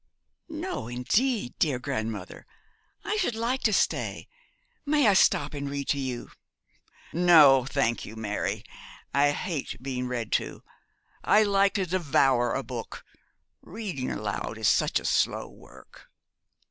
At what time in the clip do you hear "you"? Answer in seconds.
5.99-6.31, 8.03-8.15